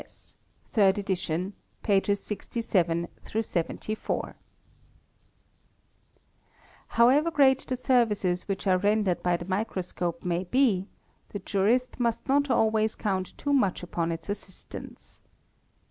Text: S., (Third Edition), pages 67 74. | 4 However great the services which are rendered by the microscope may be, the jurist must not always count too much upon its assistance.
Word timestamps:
S., 0.05 0.35
(Third 0.73 0.97
Edition), 0.97 1.53
pages 1.83 2.19
67 2.21 3.07
74. 3.39 4.17
| 4.21 4.23
4 4.29 4.35
However 6.97 7.29
great 7.29 7.67
the 7.67 7.77
services 7.77 8.47
which 8.47 8.65
are 8.65 8.79
rendered 8.79 9.21
by 9.21 9.37
the 9.37 9.45
microscope 9.45 10.23
may 10.25 10.45
be, 10.45 10.87
the 11.33 11.37
jurist 11.39 11.99
must 11.99 12.27
not 12.27 12.49
always 12.49 12.95
count 12.95 13.37
too 13.37 13.53
much 13.53 13.83
upon 13.83 14.11
its 14.11 14.27
assistance. 14.27 15.21